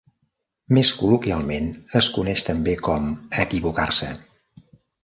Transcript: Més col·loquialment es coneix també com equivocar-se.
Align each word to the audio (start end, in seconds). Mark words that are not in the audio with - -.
Més 0.77 0.93
col·loquialment 1.01 1.69
es 2.01 2.09
coneix 2.17 2.45
també 2.51 2.77
com 2.89 3.13
equivocar-se. 3.47 4.13